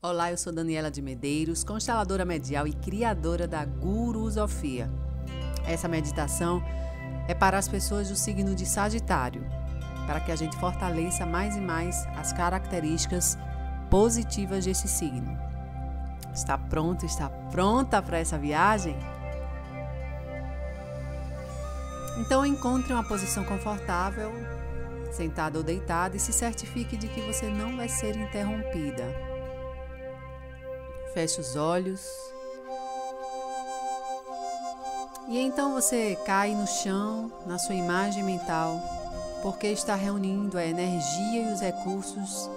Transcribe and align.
Olá, 0.00 0.30
eu 0.30 0.36
sou 0.36 0.52
Daniela 0.52 0.92
de 0.92 1.02
Medeiros, 1.02 1.64
consteladora 1.64 2.24
medial 2.24 2.68
e 2.68 2.72
criadora 2.72 3.48
da 3.48 3.64
Gurusofia. 3.64 4.88
Essa 5.66 5.88
meditação 5.88 6.62
é 7.26 7.34
para 7.34 7.58
as 7.58 7.66
pessoas 7.66 8.08
do 8.08 8.14
signo 8.14 8.54
de 8.54 8.64
Sagitário, 8.64 9.44
para 10.06 10.20
que 10.20 10.30
a 10.30 10.36
gente 10.36 10.56
fortaleça 10.58 11.26
mais 11.26 11.56
e 11.56 11.60
mais 11.60 12.06
as 12.16 12.32
características 12.32 13.36
positivas 13.90 14.64
desse 14.64 14.86
signo. 14.86 15.36
Está 16.32 16.56
pronto? 16.56 17.04
Está 17.04 17.28
pronta 17.28 18.00
para 18.00 18.18
essa 18.18 18.38
viagem? 18.38 18.96
Então 22.20 22.46
encontre 22.46 22.92
uma 22.92 23.02
posição 23.02 23.44
confortável, 23.44 24.30
sentada 25.10 25.58
ou 25.58 25.64
deitada, 25.64 26.16
e 26.16 26.20
se 26.20 26.32
certifique 26.32 26.96
de 26.96 27.08
que 27.08 27.20
você 27.20 27.48
não 27.48 27.76
vai 27.76 27.88
ser 27.88 28.14
interrompida 28.14 29.37
Feche 31.12 31.40
os 31.40 31.56
olhos. 31.56 32.00
E 35.28 35.38
então 35.38 35.74
você 35.74 36.16
cai 36.24 36.54
no 36.54 36.66
chão, 36.66 37.30
na 37.46 37.58
sua 37.58 37.74
imagem 37.74 38.22
mental, 38.22 38.80
porque 39.42 39.66
está 39.66 39.94
reunindo 39.94 40.56
a 40.56 40.64
energia 40.64 41.42
e 41.42 41.52
os 41.52 41.60
recursos 41.60 42.48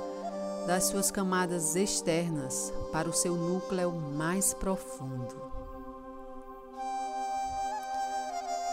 das 0.66 0.86
suas 0.86 1.12
camadas 1.12 1.76
externas 1.76 2.72
para 2.92 3.10
o 3.10 3.14
seu 3.14 3.36
núcleo 3.36 3.92
mais 3.92 4.54
profundo. 4.54 5.52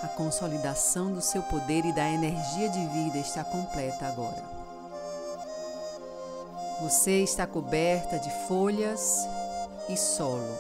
A 0.03 0.09
consolidação 0.09 1.13
do 1.13 1.21
seu 1.21 1.43
poder 1.43 1.85
e 1.85 1.93
da 1.93 2.09
energia 2.09 2.69
de 2.69 2.87
vida 2.87 3.19
está 3.19 3.43
completa 3.43 4.07
agora. 4.07 4.45
Você 6.83 7.23
está 7.25 7.49
coberta 7.49 8.17
de 8.21 8.31
folhas 8.47 9.27
e 9.89 9.97
solo. 9.97 10.57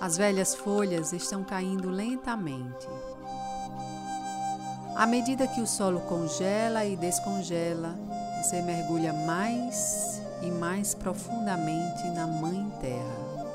As 0.00 0.16
velhas 0.16 0.54
folhas 0.54 1.12
estão 1.12 1.42
caindo 1.42 1.88
lentamente. 1.88 2.86
À 4.94 5.06
medida 5.06 5.46
que 5.46 5.60
o 5.60 5.66
solo 5.66 6.00
congela 6.00 6.84
e 6.84 6.96
descongela, 6.96 7.94
você 8.42 8.60
mergulha 8.62 9.12
mais 9.12 10.20
e 10.42 10.50
mais 10.50 10.94
profundamente 10.94 12.06
na 12.08 12.26
Mãe 12.26 12.70
Terra, 12.80 13.46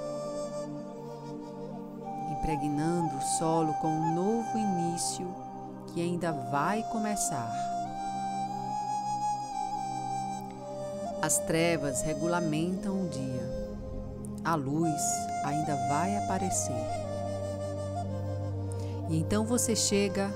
impregnando 2.32 3.18
o 3.18 3.22
solo 3.22 3.74
com 3.76 3.88
um 3.88 4.16
novo 4.16 4.58
início 4.58 5.28
que 5.88 6.02
ainda 6.02 6.32
vai 6.32 6.84
começar. 6.92 7.52
As 11.22 11.38
trevas 11.38 12.02
regulamentam 12.02 13.04
o 13.04 13.10
dia 13.10 13.41
a 14.44 14.56
luz 14.56 15.02
ainda 15.46 15.76
vai 15.88 16.18
aparecer. 16.18 16.76
E 19.10 19.18
então 19.18 19.46
você 19.46 19.76
chega 19.76 20.34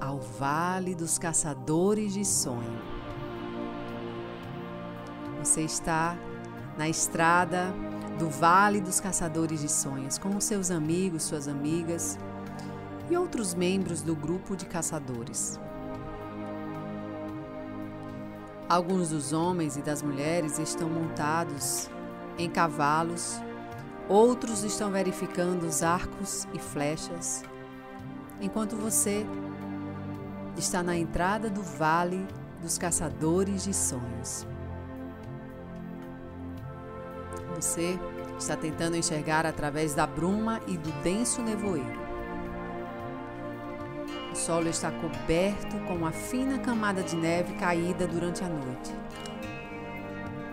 ao 0.00 0.18
Vale 0.18 0.94
dos 0.94 1.18
Caçadores 1.18 2.12
de 2.12 2.24
Sonho. 2.24 2.80
Você 5.38 5.62
está 5.62 6.16
na 6.76 6.88
estrada 6.88 7.72
do 8.18 8.28
Vale 8.28 8.80
dos 8.80 9.00
Caçadores 9.00 9.60
de 9.60 9.68
Sonhos 9.68 10.18
com 10.18 10.38
seus 10.40 10.70
amigos, 10.70 11.24
suas 11.24 11.48
amigas 11.48 12.18
e 13.10 13.16
outros 13.16 13.54
membros 13.54 14.02
do 14.02 14.14
grupo 14.14 14.56
de 14.56 14.66
caçadores. 14.66 15.58
Alguns 18.68 19.10
dos 19.10 19.32
homens 19.32 19.76
e 19.76 19.82
das 19.82 20.02
mulheres 20.02 20.58
estão 20.58 20.88
montados 20.88 21.88
em 22.38 22.50
cavalos, 22.50 23.40
outros 24.08 24.62
estão 24.62 24.90
verificando 24.90 25.64
os 25.64 25.82
arcos 25.82 26.46
e 26.52 26.58
flechas, 26.58 27.42
enquanto 28.40 28.76
você 28.76 29.26
está 30.56 30.82
na 30.82 30.96
entrada 30.96 31.50
do 31.50 31.62
vale 31.62 32.26
dos 32.60 32.78
caçadores 32.78 33.64
de 33.64 33.74
sonhos. 33.74 34.46
Você 37.54 37.98
está 38.38 38.54
tentando 38.56 38.96
enxergar 38.96 39.46
através 39.46 39.94
da 39.94 40.06
bruma 40.06 40.60
e 40.66 40.76
do 40.76 40.90
denso 41.02 41.40
nevoeiro. 41.42 42.06
O 44.30 44.36
solo 44.36 44.68
está 44.68 44.90
coberto 44.90 45.78
com 45.86 45.94
uma 45.94 46.12
fina 46.12 46.58
camada 46.58 47.02
de 47.02 47.16
neve 47.16 47.54
caída 47.54 48.06
durante 48.06 48.44
a 48.44 48.48
noite 48.48 48.92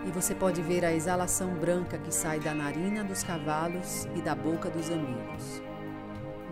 e 0.04 0.10
você 0.10 0.34
pode 0.34 0.60
ver 0.60 0.84
a 0.84 0.92
exalação 0.92 1.54
branca 1.54 1.98
que 1.98 2.12
sai 2.12 2.38
da 2.38 2.54
narina 2.54 3.02
dos 3.02 3.22
cavalos 3.22 4.06
e 4.14 4.20
da 4.20 4.34
boca 4.34 4.68
dos 4.68 4.90
amigos. 4.90 5.62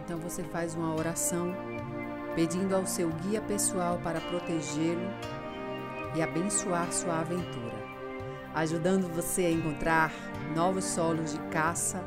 Então 0.04 0.18
você 0.18 0.42
faz 0.42 0.74
uma 0.74 0.94
oração 0.94 1.54
pedindo 2.34 2.74
ao 2.74 2.86
seu 2.86 3.10
guia 3.10 3.40
pessoal 3.42 3.98
para 4.02 4.20
protegê-lo 4.20 5.10
e 6.14 6.22
abençoar 6.22 6.90
sua 6.92 7.20
aventura, 7.20 7.76
ajudando 8.54 9.12
você 9.12 9.46
a 9.46 9.50
encontrar 9.50 10.12
novos 10.54 10.84
solos 10.84 11.32
de 11.32 11.38
caça 11.50 12.02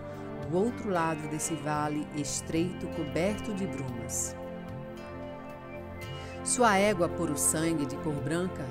do 0.50 0.58
outro 0.58 0.90
lado 0.90 1.28
desse 1.30 1.54
vale 1.56 2.08
estreito 2.16 2.88
coberto 2.90 3.54
de 3.54 3.68
brumas. 3.68 4.36
Sua 6.44 6.78
égua 6.78 7.10
por 7.10 7.30
o 7.30 7.38
sangue 7.38 7.86
de 7.86 7.96
cor 7.98 8.14
branca 8.14 8.64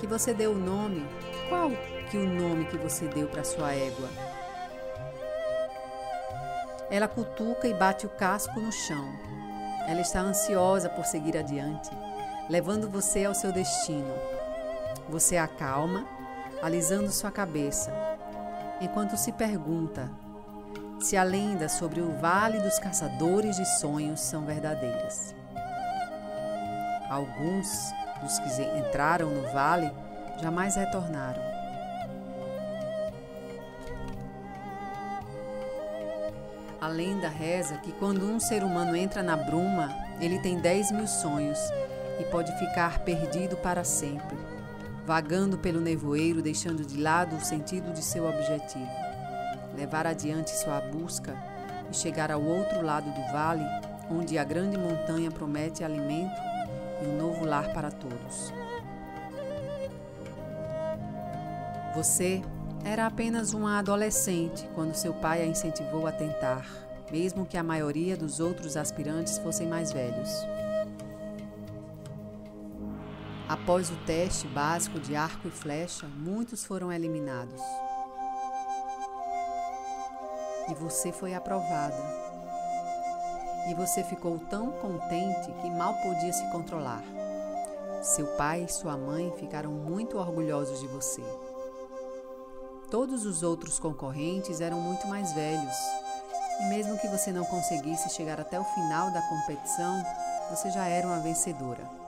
que 0.00 0.06
você 0.06 0.32
deu 0.32 0.52
o 0.52 0.58
nome, 0.58 1.06
qual 1.48 1.70
que 2.10 2.16
o 2.16 2.26
nome 2.26 2.64
que 2.64 2.78
você 2.78 3.06
deu 3.06 3.28
para 3.28 3.44
sua 3.44 3.72
égua? 3.72 4.08
Ela 6.90 7.06
cutuca 7.06 7.68
e 7.68 7.74
bate 7.74 8.06
o 8.06 8.08
casco 8.08 8.58
no 8.58 8.72
chão. 8.72 9.12
Ela 9.86 10.00
está 10.00 10.20
ansiosa 10.20 10.88
por 10.88 11.04
seguir 11.04 11.36
adiante, 11.36 11.90
levando 12.48 12.90
você 12.90 13.26
ao 13.26 13.34
seu 13.34 13.52
destino. 13.52 14.12
Você 15.08 15.36
acalma, 15.36 16.06
alisando 16.62 17.10
sua 17.10 17.30
cabeça, 17.30 17.92
enquanto 18.80 19.16
se 19.16 19.30
pergunta 19.32 20.10
se 20.98 21.16
a 21.16 21.22
lenda 21.22 21.68
sobre 21.68 22.00
o 22.00 22.12
Vale 22.18 22.58
dos 22.58 22.78
Caçadores 22.78 23.56
de 23.56 23.66
Sonhos 23.78 24.20
são 24.20 24.44
verdadeiras. 24.44 25.34
Alguns 27.08 27.92
dos 28.22 28.38
que 28.38 28.78
entraram 28.78 29.30
no 29.30 29.50
vale 29.52 29.90
jamais 30.40 30.76
retornaram. 30.76 31.50
A 36.80 36.88
lenda 36.88 37.28
reza 37.28 37.76
que 37.76 37.92
quando 37.92 38.24
um 38.24 38.40
ser 38.40 38.64
humano 38.64 38.96
entra 38.96 39.22
na 39.22 39.36
bruma, 39.36 39.94
ele 40.18 40.38
tem 40.38 40.58
10 40.58 40.92
mil 40.92 41.06
sonhos 41.06 41.58
e 42.18 42.24
pode 42.24 42.50
ficar 42.58 43.00
perdido 43.00 43.56
para 43.58 43.84
sempre, 43.84 44.38
vagando 45.04 45.58
pelo 45.58 45.80
nevoeiro, 45.80 46.40
deixando 46.40 46.84
de 46.84 46.98
lado 46.98 47.36
o 47.36 47.44
sentido 47.44 47.92
de 47.92 48.02
seu 48.02 48.26
objetivo. 48.26 48.90
Levar 49.76 50.06
adiante 50.06 50.50
sua 50.50 50.80
busca 50.80 51.36
e 51.90 51.94
chegar 51.94 52.30
ao 52.30 52.42
outro 52.42 52.82
lado 52.82 53.10
do 53.10 53.32
vale, 53.32 53.64
onde 54.10 54.38
a 54.38 54.44
grande 54.44 54.78
montanha 54.78 55.30
promete 55.30 55.84
alimento 55.84 56.49
e 57.02 57.06
um 57.06 57.16
novo 57.16 57.44
lar 57.44 57.72
para 57.72 57.90
todos. 57.90 58.52
Você 61.94 62.42
era 62.84 63.06
apenas 63.06 63.52
uma 63.52 63.78
adolescente 63.78 64.68
quando 64.74 64.94
seu 64.94 65.12
pai 65.12 65.42
a 65.42 65.46
incentivou 65.46 66.06
a 66.06 66.12
tentar, 66.12 66.66
mesmo 67.10 67.44
que 67.44 67.56
a 67.56 67.62
maioria 67.62 68.16
dos 68.16 68.40
outros 68.40 68.76
aspirantes 68.76 69.38
fossem 69.38 69.66
mais 69.66 69.92
velhos. 69.92 70.30
Após 73.48 73.90
o 73.90 73.96
teste 74.06 74.46
básico 74.46 75.00
de 75.00 75.16
arco 75.16 75.48
e 75.48 75.50
flecha, 75.50 76.06
muitos 76.06 76.64
foram 76.64 76.92
eliminados. 76.92 77.60
E 80.68 80.74
você 80.74 81.10
foi 81.10 81.34
aprovada 81.34 82.29
e 83.68 83.74
você 83.74 84.02
ficou 84.02 84.38
tão 84.50 84.70
contente 84.72 85.52
que 85.60 85.70
mal 85.70 85.94
podia 86.02 86.32
se 86.32 86.44
controlar. 86.50 87.02
Seu 88.02 88.26
pai 88.36 88.64
e 88.64 88.72
sua 88.72 88.96
mãe 88.96 89.32
ficaram 89.38 89.70
muito 89.70 90.16
orgulhosos 90.16 90.80
de 90.80 90.86
você. 90.86 91.22
Todos 92.90 93.26
os 93.26 93.42
outros 93.42 93.78
concorrentes 93.78 94.60
eram 94.60 94.80
muito 94.80 95.06
mais 95.06 95.32
velhos, 95.32 95.76
e 96.60 96.64
mesmo 96.64 96.98
que 96.98 97.08
você 97.08 97.30
não 97.30 97.44
conseguisse 97.44 98.08
chegar 98.10 98.40
até 98.40 98.58
o 98.58 98.64
final 98.64 99.10
da 99.10 99.22
competição, 99.22 100.04
você 100.50 100.70
já 100.70 100.86
era 100.86 101.06
uma 101.06 101.20
vencedora. 101.20 101.99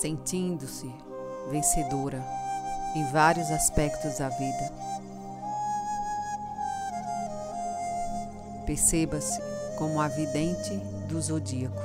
Sentindo-se 0.00 0.90
vencedora 1.50 2.24
em 2.94 3.04
vários 3.12 3.50
aspectos 3.50 4.18
da 4.18 4.30
vida. 4.30 4.72
Perceba-se 8.64 9.38
como 9.76 10.00
a 10.00 10.08
vidente 10.08 10.74
do 11.06 11.20
zodíaco, 11.20 11.82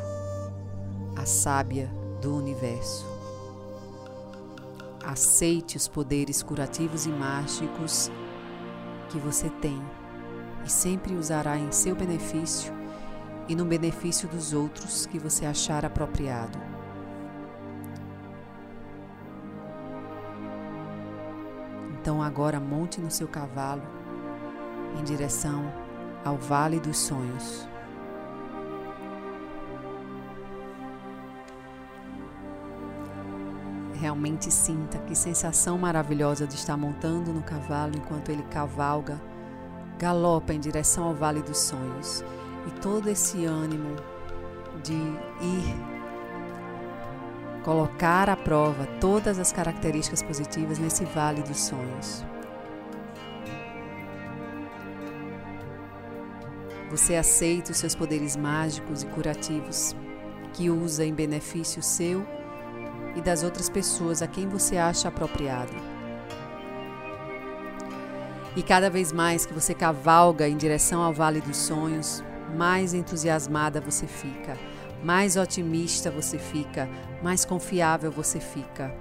a 1.18 1.26
sábia 1.26 1.92
do 2.22 2.38
universo. 2.38 3.06
Aceite 5.06 5.76
os 5.76 5.88
poderes 5.88 6.42
curativos 6.42 7.06
e 7.06 7.10
mágicos 7.10 8.10
que 9.10 9.20
você 9.20 9.50
tem 9.50 9.82
e 10.66 10.72
sempre 10.72 11.16
usará 11.16 11.58
em 11.58 11.70
seu 11.72 11.96
benefício 11.96 12.74
e 13.50 13.56
no 13.56 13.66
benefício 13.66 14.28
dos 14.30 14.54
outros 14.54 15.06
que 15.06 15.20
você 15.20 15.46
achar 15.46 15.84
apropriado. 15.84 16.75
Então 22.06 22.22
agora 22.22 22.60
monte 22.60 23.02
no 23.02 23.10
seu 23.10 23.28
cavalo 23.28 23.82
em 25.00 25.04
direção 25.04 25.74
ao 26.24 26.38
Vale 26.38 26.80
dos 26.80 27.00
Sonhos. 27.00 27.68
Realmente 33.96 34.52
sinta 34.52 35.00
que 35.00 35.16
sensação 35.16 35.80
maravilhosa 35.80 36.46
de 36.46 36.54
estar 36.54 36.78
montando 36.78 37.34
no 37.34 37.42
cavalo 37.42 37.98
enquanto 37.98 38.30
ele 38.30 38.44
cavalga, 38.52 39.20
galopa 39.98 40.54
em 40.54 40.60
direção 40.60 41.06
ao 41.06 41.16
Vale 41.16 41.42
dos 41.42 41.58
Sonhos. 41.58 42.24
E 42.68 42.82
todo 42.82 43.10
esse 43.10 43.46
ânimo 43.46 43.96
de 44.84 44.94
ir 44.94 45.95
colocar 47.66 48.30
à 48.30 48.36
prova 48.36 48.86
todas 49.02 49.40
as 49.40 49.52
características 49.52 50.22
positivas 50.22 50.78
nesse 50.78 51.04
Vale 51.04 51.42
dos 51.42 51.62
Sonhos. 51.62 52.24
Você 56.92 57.16
aceita 57.16 57.72
os 57.72 57.78
seus 57.80 57.96
poderes 57.96 58.36
mágicos 58.36 59.02
e 59.02 59.08
curativos 59.08 59.96
que 60.54 60.70
usa 60.70 61.04
em 61.04 61.12
benefício 61.12 61.82
seu 61.82 62.24
e 63.16 63.22
das 63.22 63.42
outras 63.42 63.68
pessoas 63.68 64.22
a 64.22 64.28
quem 64.28 64.48
você 64.48 64.78
acha 64.78 65.08
apropriado. 65.08 65.74
E 68.56 68.62
cada 68.62 68.92
vez 68.92 69.12
mais 69.12 69.44
que 69.44 69.54
você 69.56 69.74
cavalga 69.74 70.48
em 70.48 70.56
direção 70.56 71.02
ao 71.02 71.12
Vale 71.12 71.42
dos 71.42 71.58
Sonhos, 71.58 72.24
mais 72.56 72.94
entusiasmada 72.94 73.82
você 73.82 74.06
fica, 74.06 74.56
mais 75.06 75.38
otimista 75.38 76.10
você 76.10 76.40
fica, 76.40 76.90
mais 77.22 77.46
confiável 77.46 78.12
você 78.12 78.40
fica. 78.40 78.92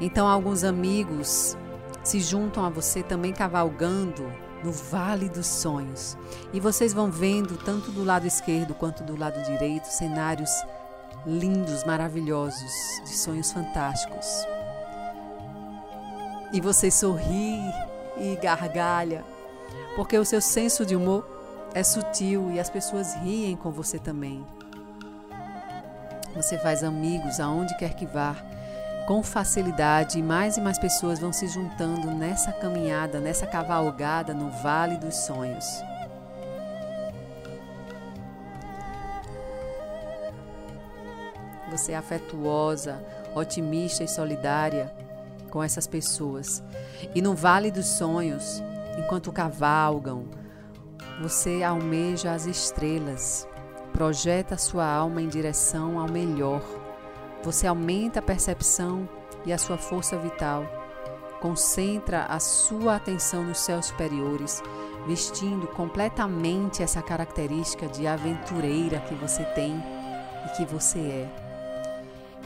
Então, 0.00 0.26
alguns 0.26 0.64
amigos 0.64 1.56
se 2.02 2.18
juntam 2.18 2.64
a 2.64 2.68
você 2.68 3.00
também 3.00 3.32
cavalgando 3.32 4.24
no 4.64 4.72
Vale 4.72 5.28
dos 5.28 5.46
Sonhos. 5.46 6.18
E 6.52 6.58
vocês 6.58 6.92
vão 6.92 7.12
vendo, 7.12 7.56
tanto 7.58 7.92
do 7.92 8.02
lado 8.02 8.26
esquerdo 8.26 8.74
quanto 8.74 9.04
do 9.04 9.16
lado 9.16 9.40
direito, 9.44 9.84
cenários 9.84 10.50
lindos, 11.24 11.84
maravilhosos, 11.84 12.72
de 13.04 13.16
sonhos 13.16 13.52
fantásticos. 13.52 14.26
E 16.52 16.60
você 16.60 16.90
sorri 16.90 17.60
e 18.18 18.36
gargalha, 18.42 19.24
porque 19.94 20.18
o 20.18 20.24
seu 20.24 20.40
senso 20.40 20.84
de 20.84 20.96
humor 20.96 21.24
é 21.72 21.84
sutil 21.84 22.50
e 22.50 22.58
as 22.58 22.68
pessoas 22.68 23.14
riem 23.14 23.54
com 23.54 23.70
você 23.70 23.96
também. 23.96 24.44
Você 26.36 26.58
faz 26.58 26.84
amigos 26.84 27.40
aonde 27.40 27.76
quer 27.76 27.94
que 27.94 28.06
vá, 28.06 28.36
com 29.06 29.22
facilidade, 29.22 30.18
e 30.18 30.22
mais 30.22 30.56
e 30.56 30.60
mais 30.60 30.78
pessoas 30.78 31.18
vão 31.18 31.32
se 31.32 31.48
juntando 31.48 32.10
nessa 32.10 32.52
caminhada, 32.52 33.18
nessa 33.18 33.46
cavalgada 33.46 34.34
no 34.34 34.50
Vale 34.50 34.96
dos 34.98 35.16
Sonhos. 35.16 35.82
você 41.76 41.92
é 41.92 41.96
afetuosa, 41.96 43.04
otimista 43.34 44.02
e 44.02 44.08
solidária 44.08 44.92
com 45.50 45.62
essas 45.62 45.86
pessoas. 45.86 46.62
E 47.14 47.20
no 47.20 47.34
Vale 47.34 47.70
dos 47.70 47.86
Sonhos, 47.86 48.62
enquanto 48.98 49.30
cavalgam, 49.30 50.24
você 51.20 51.62
almeja 51.62 52.32
as 52.32 52.46
estrelas, 52.46 53.46
projeta 53.96 54.58
sua 54.58 54.86
alma 54.86 55.22
em 55.22 55.26
direção 55.26 55.98
ao 55.98 56.06
melhor. 56.06 56.60
Você 57.42 57.66
aumenta 57.66 58.18
a 58.18 58.22
percepção 58.22 59.08
e 59.46 59.54
a 59.54 59.56
sua 59.56 59.78
força 59.78 60.18
vital. 60.18 60.66
Concentra 61.40 62.24
a 62.24 62.38
sua 62.38 62.96
atenção 62.96 63.42
nos 63.42 63.58
céus 63.58 63.86
superiores, 63.86 64.62
vestindo 65.06 65.66
completamente 65.68 66.82
essa 66.82 67.00
característica 67.00 67.88
de 67.88 68.06
aventureira 68.06 69.00
que 69.00 69.14
você 69.14 69.44
tem 69.54 69.82
e 70.44 70.56
que 70.58 70.66
você 70.66 70.98
é. 70.98 71.28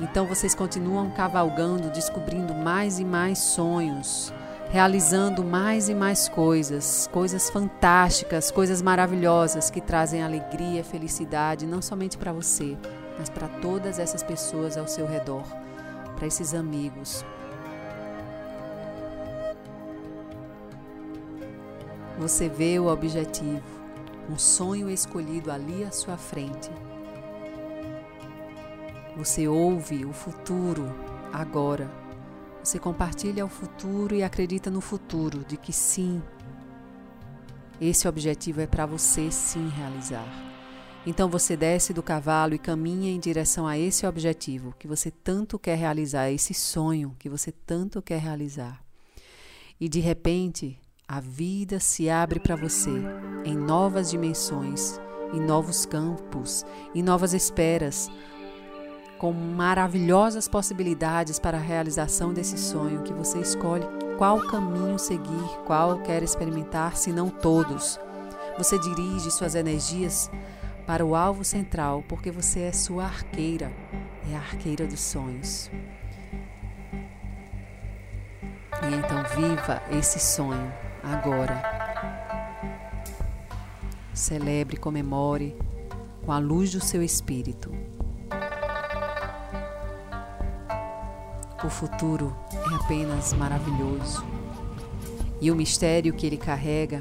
Então 0.01 0.27
vocês 0.27 0.55
continuam 0.55 1.11
cavalgando, 1.11 1.91
descobrindo 1.91 2.55
mais 2.55 3.01
e 3.01 3.05
mais 3.05 3.41
sonhos, 3.41 4.33
realizando 4.71 5.45
mais 5.45 5.89
e 5.89 5.95
mais 5.95 6.29
coisas, 6.29 7.09
coisas 7.13 7.51
fantásticas, 7.51 8.51
coisas 8.51 8.81
maravilhosas 8.81 9.71
que 9.71 9.81
trazem 9.81 10.23
alegria, 10.23 10.85
felicidade, 10.85 11.67
não 11.67 11.83
somente 11.83 12.17
para 12.17 12.33
você, 12.33 12.77
mas 13.19 13.29
para 13.29 13.49
todas 13.49 13.99
essas 13.99 14.23
pessoas 14.23 14.77
ao 14.77 14.87
seu 14.87 15.07
redor, 15.07 15.45
para 16.17 16.27
esses 16.27 16.55
amigos. 16.55 17.25
Você 22.19 22.49
vê 22.49 22.79
o 22.79 22.87
objetivo, 22.87 23.63
um 24.31 24.39
sonho 24.39 24.89
escolhido 24.89 25.51
ali 25.51 25.85
à 25.85 25.91
sua 25.91 26.17
frente 26.17 26.71
você 29.21 29.47
ouve 29.47 30.05
o 30.07 30.15
futuro 30.15 30.91
agora. 31.31 31.91
Você 32.63 32.79
compartilha 32.79 33.45
o 33.45 33.49
futuro 33.49 34.15
e 34.15 34.23
acredita 34.23 34.71
no 34.71 34.81
futuro, 34.81 35.45
de 35.45 35.57
que 35.57 35.73
sim, 35.73 36.23
esse 37.81 38.07
objetivo 38.07 38.61
é 38.61 38.67
para 38.67 38.85
você 38.85 39.31
sim 39.31 39.69
realizar. 39.69 40.29
Então 41.07 41.31
você 41.31 41.57
desce 41.57 41.95
do 41.95 42.03
cavalo 42.03 42.55
e 42.55 42.59
caminha 42.59 43.11
em 43.11 43.19
direção 43.19 43.67
a 43.67 43.79
esse 43.79 44.07
objetivo 44.07 44.75
que 44.79 44.87
você 44.87 45.11
tanto 45.11 45.59
quer 45.59 45.77
realizar, 45.77 46.31
esse 46.31 46.53
sonho 46.53 47.17
que 47.19 47.29
você 47.29 47.51
tanto 47.51 48.03
quer 48.03 48.21
realizar. 48.21 48.85
E 49.81 49.89
de 49.89 49.99
repente, 49.99 50.79
a 51.09 51.19
vida 51.19 51.81
se 51.81 52.11
abre 52.11 52.39
para 52.39 52.55
você 52.55 52.93
em 53.47 53.57
novas 53.57 54.11
dimensões, 54.11 55.01
em 55.33 55.41
novos 55.41 55.87
campos, 55.87 56.67
em 56.95 57.03
novas 57.03 57.33
esperas, 57.33 58.11
com 59.21 59.35
maravilhosas 59.35 60.49
possibilidades 60.49 61.39
para 61.39 61.59
a 61.59 61.61
realização 61.61 62.33
desse 62.33 62.57
sonho 62.57 63.03
que 63.03 63.13
você 63.13 63.39
escolhe 63.39 63.85
qual 64.17 64.41
caminho 64.47 64.99
seguir, 64.99 65.59
qual 65.67 65.99
quer 65.99 66.23
experimentar, 66.23 66.97
se 66.97 67.13
não 67.13 67.29
todos. 67.29 68.01
Você 68.57 68.79
dirige 68.79 69.31
suas 69.31 69.55
energias 69.55 70.31
para 70.87 71.05
o 71.05 71.15
alvo 71.15 71.45
central, 71.45 72.03
porque 72.09 72.31
você 72.31 72.61
é 72.61 72.73
sua 72.73 73.05
arqueira, 73.05 73.71
é 74.31 74.35
a 74.35 74.39
arqueira 74.39 74.87
dos 74.87 75.01
sonhos. 75.01 75.71
E 78.83 78.95
então 78.95 79.23
viva 79.37 79.83
esse 79.91 80.19
sonho 80.19 80.73
agora. 81.05 81.63
Celebre, 84.15 84.79
comemore 84.79 85.55
com 86.25 86.33
a 86.33 86.39
luz 86.39 86.73
do 86.73 86.81
seu 86.81 87.03
espírito. 87.03 87.80
O 91.71 91.73
futuro 91.73 92.37
é 92.53 92.75
apenas 92.75 93.33
maravilhoso 93.33 94.27
e 95.41 95.53
o 95.53 95.55
mistério 95.55 96.13
que 96.13 96.27
ele 96.27 96.37
carrega 96.37 97.01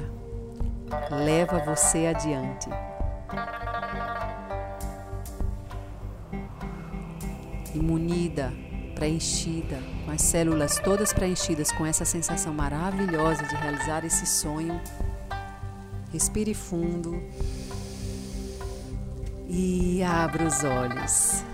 leva 1.10 1.58
você 1.58 2.06
adiante. 2.06 2.70
Imunida, 7.74 8.52
preenchida, 8.94 9.76
com 10.04 10.12
as 10.12 10.22
células 10.22 10.78
todas 10.78 11.12
preenchidas 11.12 11.72
com 11.72 11.84
essa 11.84 12.04
sensação 12.04 12.54
maravilhosa 12.54 13.42
de 13.42 13.56
realizar 13.56 14.04
esse 14.04 14.24
sonho, 14.24 14.80
respire 16.12 16.54
fundo 16.54 17.20
e 19.48 20.00
abra 20.04 20.44
os 20.44 20.62
olhos. 20.62 21.49